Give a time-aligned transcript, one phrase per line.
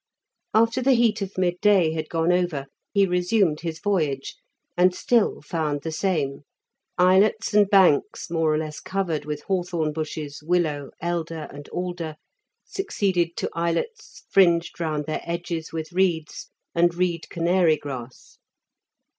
[0.55, 4.35] After the heat of midday had gone over, he resumed his voyage,
[4.75, 6.41] and still found the same;
[6.97, 12.15] islets and banks, more or less covered with hawthorn bushes, willow, elder, and alder,
[12.65, 18.39] succeeded to islets, fringed round their edges with reeds and reed canary grass.